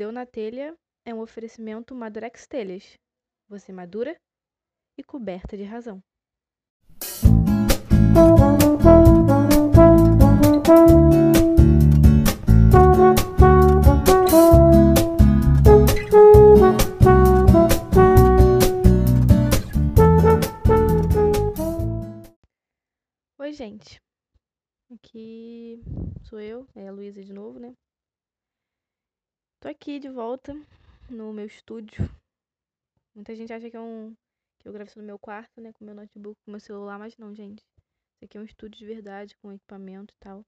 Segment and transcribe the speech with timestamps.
[0.00, 0.74] Deu na Telha
[1.04, 2.98] é um oferecimento Madurex Telhas.
[3.50, 4.18] Você madura
[4.96, 6.02] e coberta de razão.
[23.38, 24.00] Oi, gente.
[24.90, 25.78] Aqui
[26.22, 27.74] sou eu, é a Luísa de novo, né?
[29.60, 30.54] Tô aqui de volta
[31.10, 32.08] no meu estúdio.
[33.14, 34.16] Muita gente acha que é um
[34.58, 37.34] que eu gravo no meu quarto, né, com meu notebook, com meu celular, mas não,
[37.34, 37.60] gente.
[37.60, 40.46] Isso aqui é um estúdio de verdade, com equipamento e tal.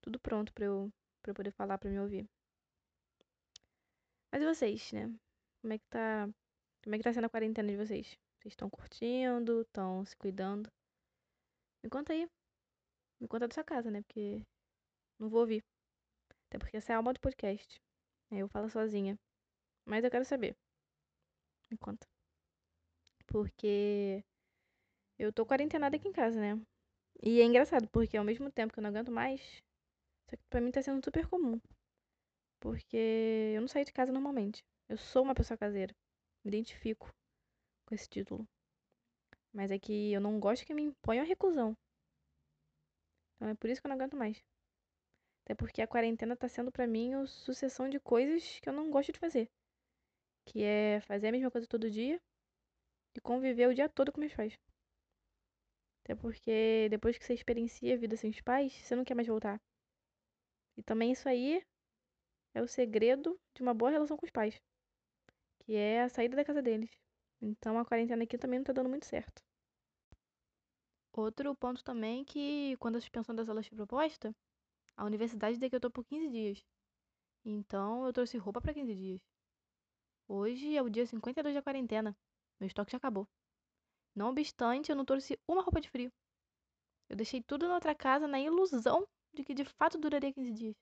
[0.00, 2.26] Tudo pronto pra eu, pra eu poder falar, pra me ouvir.
[4.32, 5.14] Mas e vocês, né?
[5.60, 6.26] Como é que tá,
[6.82, 8.06] como é que tá sendo a quarentena de vocês?
[8.40, 9.60] Vocês estão curtindo?
[9.60, 10.72] Estão se cuidando?
[11.82, 12.26] Me conta aí.
[13.20, 14.00] Me conta da sua casa, né?
[14.00, 14.40] Porque
[15.20, 15.62] não vou ouvir.
[16.48, 17.84] Até porque essa é a alma do podcast.
[18.30, 19.18] Eu falo sozinha.
[19.86, 20.56] Mas eu quero saber.
[21.70, 22.06] Me conta.
[23.26, 24.24] Porque
[25.18, 26.60] eu tô quarentenada aqui em casa, né?
[27.22, 29.40] E é engraçado, porque ao mesmo tempo que eu não aguento mais,
[30.28, 31.60] só que pra mim tá sendo super comum.
[32.60, 34.62] Porque eu não saio de casa normalmente.
[34.88, 35.94] Eu sou uma pessoa caseira.
[36.44, 37.10] Me identifico
[37.86, 38.46] com esse título.
[39.52, 41.76] Mas é que eu não gosto que me imponham a reclusão.
[43.36, 44.42] Então é por isso que eu não aguento mais.
[45.44, 48.90] Até porque a quarentena tá sendo pra mim a sucessão de coisas que eu não
[48.90, 49.50] gosto de fazer.
[50.46, 52.20] Que é fazer a mesma coisa todo dia
[53.14, 54.58] e conviver o dia todo com meus pais.
[56.02, 59.28] Até porque depois que você experiencia a vida sem os pais, você não quer mais
[59.28, 59.60] voltar.
[60.76, 61.62] E também isso aí
[62.54, 64.60] é o segredo de uma boa relação com os pais.
[65.60, 66.90] Que é a saída da casa deles.
[67.40, 69.42] Então a quarentena aqui também não tá dando muito certo.
[71.12, 74.34] Outro ponto também é que quando a suspensão das aulas foi proposta,
[74.96, 76.64] a universidade decretou por 15 dias.
[77.44, 79.20] Então eu trouxe roupa para 15 dias.
[80.26, 82.16] Hoje é o dia 52 da quarentena.
[82.58, 83.28] Meu estoque já acabou.
[84.14, 86.12] Não obstante, eu não trouxe uma roupa de frio.
[87.08, 90.76] Eu deixei tudo na outra casa na ilusão de que de fato duraria 15 dias.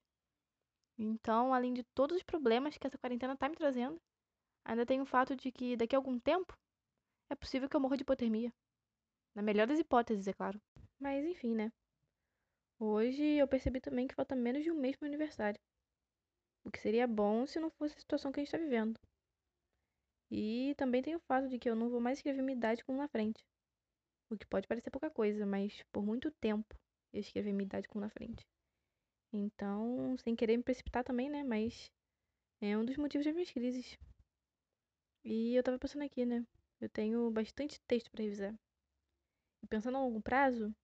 [0.99, 4.01] Então, além de todos os problemas que essa quarentena tá me trazendo,
[4.65, 6.57] ainda tem o fato de que daqui a algum tempo
[7.31, 8.53] é possível que eu morra de hipotermia.
[9.35, 10.61] Na melhor das hipóteses, é claro.
[11.01, 11.73] Mas enfim, né?
[12.85, 15.57] Hoje eu percebi também que falta menos de um mês pro meu aniversário.
[16.65, 18.99] O que seria bom se não fosse a situação que a gente tá vivendo.
[20.29, 22.97] E também tem o fato de que eu não vou mais escrever minha idade com
[22.97, 23.41] na frente.
[24.29, 26.77] O que pode parecer pouca coisa, mas por muito tempo
[27.13, 28.45] eu escrevi minha idade com na frente.
[29.33, 31.45] Então, sem querer me precipitar também, né?
[31.45, 31.89] Mas
[32.61, 33.97] é um dos motivos das minhas crises.
[35.23, 36.45] E eu tava pensando aqui, né?
[36.81, 38.53] Eu tenho bastante texto para revisar.
[39.63, 40.75] E pensando a longo prazo,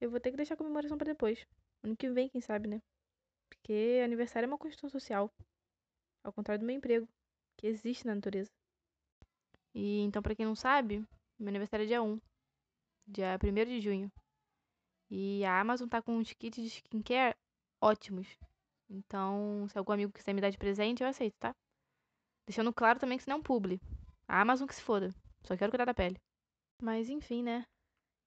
[0.00, 1.46] eu vou ter que deixar a comemoração para depois.
[1.82, 2.82] Ano que vem, quem sabe, né?
[3.48, 5.30] Porque aniversário é uma construção social.
[6.24, 7.08] Ao contrário do meu emprego,
[7.56, 8.50] que existe na natureza.
[9.74, 11.04] E então, para quem não sabe,
[11.38, 12.20] meu aniversário é dia 1.
[13.06, 14.12] Dia 1 de junho.
[15.10, 17.34] E a Amazon tá com uns kits de skincare
[17.80, 18.26] ótimos.
[18.90, 21.54] Então, se algum amigo quiser me dar de presente, eu aceito, tá?
[22.46, 23.80] Deixando claro também que isso não é um publi.
[24.26, 25.14] A Amazon que se foda.
[25.44, 26.18] Só quero cuidar da pele.
[26.82, 27.66] Mas enfim, né?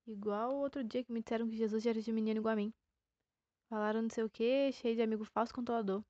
[0.08, 2.74] Igual o outro dia que me disseram que Jesus era de menino igual a mim.
[3.70, 6.04] Falaram não sei o que, cheio de amigo falso controlador.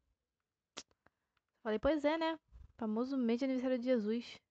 [1.62, 2.40] Falei, pois é, né?
[2.78, 4.42] Famoso mês de aniversário de Jesus.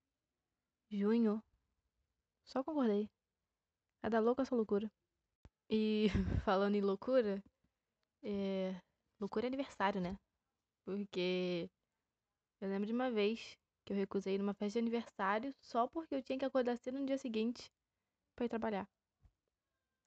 [0.89, 1.43] Junho.
[2.45, 3.11] Só concordei.
[4.01, 4.91] Cada louca essa loucura.
[5.69, 6.09] E
[6.45, 7.43] falando em loucura,
[8.23, 8.81] é...
[9.19, 10.17] loucura é aniversário, né?
[10.85, 11.69] Porque
[12.61, 16.23] eu lembro de uma vez que eu recusei numa festa de aniversário só porque eu
[16.23, 17.73] tinha que acordar cedo no dia seguinte
[18.37, 18.89] para ir trabalhar.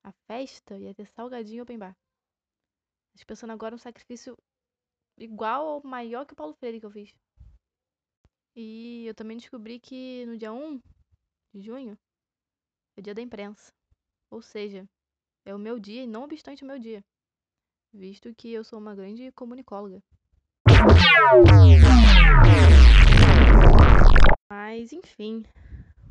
[0.03, 1.97] A festa ia ter salgadinho open bar.
[3.13, 4.37] Mas pensando agora um sacrifício
[5.17, 7.13] igual ou maior que o Paulo Freire que eu fiz.
[8.55, 10.81] E eu também descobri que no dia 1
[11.53, 11.97] de junho
[12.95, 13.73] é o dia da imprensa.
[14.29, 14.87] Ou seja,
[15.45, 17.03] é o meu dia e não obstante o meu dia.
[17.93, 20.03] Visto que eu sou uma grande comunicóloga.
[24.49, 25.45] Mas enfim,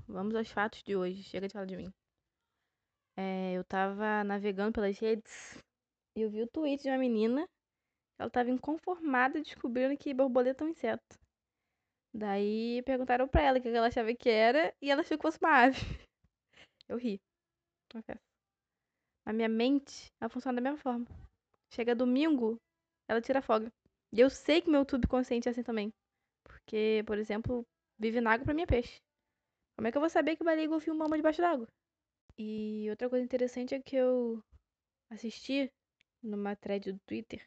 [0.07, 1.23] vamos aos fatos de hoje.
[1.25, 1.93] Chega de falar de mim.
[3.17, 5.59] É, eu tava navegando pelas redes
[6.17, 7.49] e eu vi o tweet de uma menina.
[8.19, 11.19] Ela tava inconformada descobrindo que borboleta é um inseto.
[12.15, 15.39] Daí perguntaram pra ela o que ela achava que era e ela achou que fosse
[15.41, 15.79] uma ave.
[16.89, 17.21] Eu ri.
[17.91, 18.21] Confesso.
[19.25, 21.07] A minha mente, ela funciona da mesma forma.
[21.73, 22.61] Chega domingo,
[23.09, 23.73] ela tira folga.
[24.13, 25.91] E eu sei que meu subconsciente é assim também.
[26.45, 27.65] Porque, por exemplo,
[27.99, 29.01] vive na água pra mim é peixe.
[29.77, 31.67] Como é que eu vou saber que baleia golfinho mama debaixo d'água?
[32.45, 34.43] E outra coisa interessante é que eu
[35.09, 35.73] assisti
[36.21, 37.41] numa thread do Twitter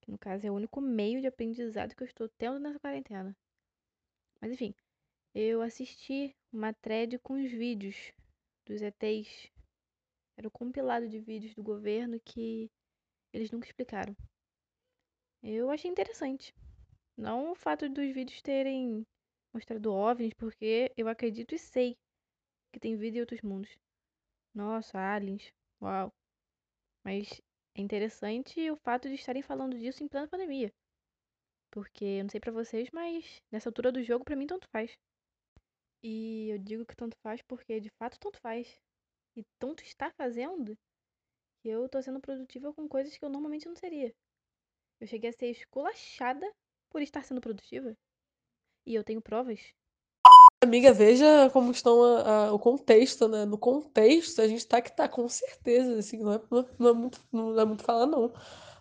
[0.00, 3.36] Que no caso é o único meio de aprendizado que eu estou tendo nessa quarentena.
[4.40, 4.74] Mas enfim,
[5.34, 8.14] eu assisti uma thread com os vídeos
[8.64, 9.50] dos ETs.
[10.38, 12.70] Era o compilado de vídeos do governo que
[13.30, 14.16] eles nunca explicaram.
[15.42, 16.54] Eu achei interessante.
[17.14, 19.06] Não o fato dos vídeos terem
[19.52, 21.98] mostrado OVNIs, porque eu acredito e sei
[22.72, 23.70] que tem vida em outros mundos.
[24.54, 25.52] Nossa, aliens.
[25.80, 26.12] Uau.
[27.04, 27.40] Mas
[27.76, 30.72] é interessante o fato de estarem falando disso em plena pandemia.
[31.70, 34.92] Porque eu não sei para vocês, mas nessa altura do jogo para mim tanto faz.
[36.02, 38.78] E eu digo que tanto faz porque de fato tanto faz.
[39.36, 40.76] E tanto está fazendo
[41.62, 44.12] que eu tô sendo produtiva com coisas que eu normalmente não seria.
[45.00, 46.46] Eu cheguei a ser esculachada
[46.90, 47.96] por estar sendo produtiva.
[48.86, 49.72] E eu tenho provas.
[50.62, 53.44] Amiga, veja como estão a, a, o contexto, né?
[53.44, 56.40] No contexto, a gente tá que tá, com certeza, assim, não é,
[56.78, 58.32] não é, muito, não é muito falar, não.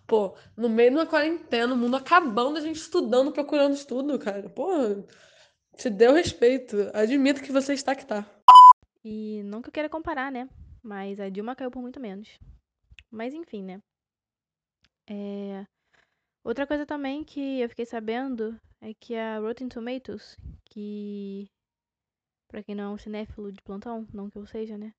[0.06, 4.48] Pô, no meio de uma quarentena, o mundo acabando, a gente estudando, procurando estudo, cara.
[4.48, 4.70] Pô,
[5.76, 6.78] te deu respeito.
[6.94, 8.30] Admito que você está que tá.
[9.04, 10.48] E não que eu queira comparar, né?
[10.84, 12.38] Mas a Dilma caiu por muito menos.
[13.10, 13.82] Mas enfim, né?
[15.10, 15.66] É...
[16.44, 21.50] Outra coisa também que eu fiquei sabendo é que a Rotten Tomatoes, que
[22.52, 24.94] para quem não é um cinéfilo de plantão, não que eu seja, né?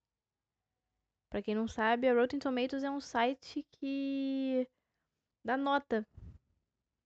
[1.30, 4.66] Para quem não sabe, a Rotten Tomatoes é um site que
[5.44, 6.06] dá nota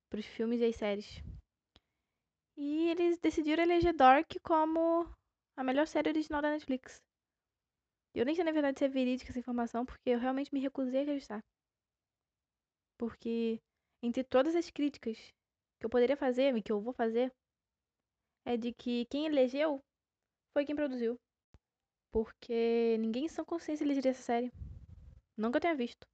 [0.08, 1.20] para os filmes e as séries.
[2.56, 5.12] E eles decidiram eleger Dark como
[5.56, 7.02] a melhor série original da Netflix.
[8.14, 11.00] Eu nem sei na verdade se é verídica essa informação, porque eu realmente me recusei
[11.00, 11.40] a acreditar.
[12.96, 13.60] Porque
[14.00, 15.18] entre todas as críticas
[15.78, 17.32] que eu poderia fazer e que eu vou fazer,
[18.44, 19.82] é de que quem elegeu
[20.56, 21.20] foi quem produziu.
[22.10, 24.50] Porque ninguém em sã consciência elegeria essa série.
[24.50, 26.08] Que eu tenha visto.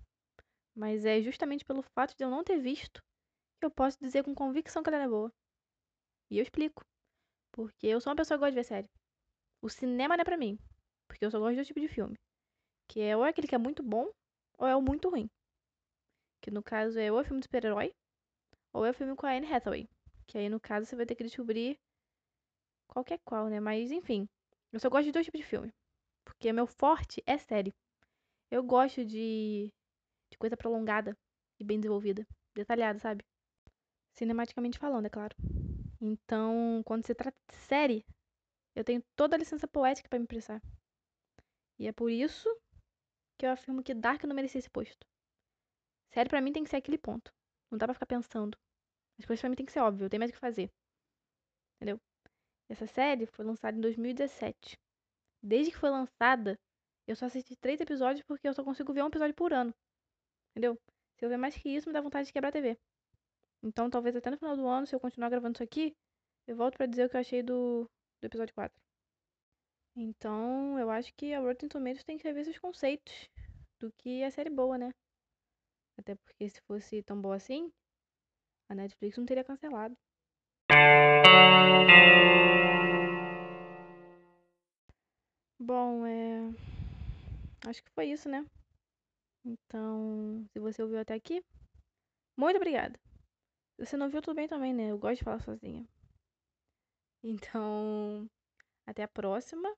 [0.75, 3.00] Mas é justamente pelo fato de eu não ter visto
[3.61, 5.33] que eu posso dizer com convicção que ela é boa.
[6.29, 6.85] E eu explico.
[7.53, 8.91] Porque eu sou uma pessoa que gosta de ver série.
[9.62, 10.59] O cinema não é pra mim.
[11.06, 12.19] Porque eu só gosto de dois tipos de filme.
[12.89, 14.11] Que é ou aquele que é muito bom,
[14.59, 15.31] ou é o muito ruim.
[16.41, 17.94] Que no caso é ou é filme de super-herói,
[18.73, 19.89] ou é o filme com a Anne Hathaway.
[20.27, 21.79] Que aí no caso você vai ter que descobrir
[22.93, 23.59] qualquer qual, né?
[23.59, 24.29] Mas enfim.
[24.73, 25.73] Eu só gosto de dois tipos de filme.
[26.25, 27.75] Porque meu forte é série.
[28.50, 29.73] Eu gosto de,
[30.31, 31.17] de coisa prolongada
[31.59, 32.27] e bem desenvolvida.
[32.55, 33.25] Detalhada, sabe?
[34.15, 35.35] Cinematicamente falando, é claro.
[36.00, 38.05] Então, quando se trata de série,
[38.75, 40.61] eu tenho toda a licença poética para me expressar.
[41.79, 42.49] E é por isso
[43.39, 45.06] que eu afirmo que Dark não merecia esse posto.
[46.12, 47.33] Série para mim tem que ser aquele ponto.
[47.71, 48.56] Não dá pra ficar pensando.
[49.19, 50.71] As coisas pra mim tem que ser óbvio, tem mais o que fazer.
[51.77, 52.00] Entendeu?
[52.72, 54.78] Essa série foi lançada em 2017.
[55.42, 56.58] Desde que foi lançada,
[57.06, 59.74] eu só assisti três episódios porque eu só consigo ver um episódio por ano.
[60.50, 60.80] Entendeu?
[61.19, 62.78] Se eu ver mais que isso, me dá vontade de quebrar a TV.
[63.62, 65.94] Então, talvez até no final do ano, se eu continuar gravando isso aqui,
[66.46, 67.90] eu volto para dizer o que eu achei do,
[68.22, 68.82] do episódio 4.
[69.94, 73.28] Então, eu acho que a Rotten Tomatoes tem que rever seus conceitos
[73.78, 74.94] do que é série boa, né?
[75.98, 77.70] Até porque se fosse tão boa assim,
[78.70, 79.94] a Netflix não teria cancelado.
[85.58, 86.50] Bom, é.
[87.66, 88.44] Acho que foi isso, né?
[89.44, 91.43] Então, se você ouviu até aqui,
[92.36, 92.98] muito obrigada.
[93.76, 94.91] Se você não viu, tudo bem também, né?
[94.91, 95.86] Eu gosto de falar sozinha.
[97.22, 98.29] Então,
[98.86, 99.72] até a próxima.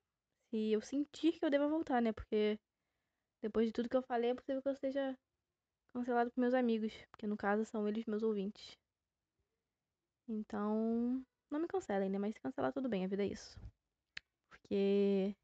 [0.51, 2.13] Se eu sentir que eu devo voltar, né?
[2.13, 2.59] Porque
[3.43, 5.19] depois de tudo que eu falei, é possível que eu esteja
[5.93, 6.93] cancelado por meus amigos.
[7.11, 8.79] Porque no caso são eles meus ouvintes.
[10.29, 12.19] Então, não me cancelem, né?
[12.19, 13.59] Mas se cancelar, tudo bem, a vida é isso.
[14.49, 15.37] Porque,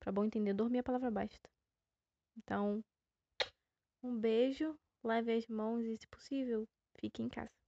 [0.00, 1.50] pra bom entendedor, minha palavra basta.
[2.36, 2.84] Então,
[4.02, 6.68] um beijo, lave as mãos e, se possível,
[6.98, 7.63] fique em casa.